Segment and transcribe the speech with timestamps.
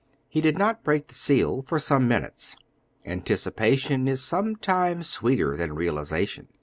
[0.27, 2.55] He did not break the seal for some minutes,
[3.05, 6.47] anticipation is sometimes sweeter than realization.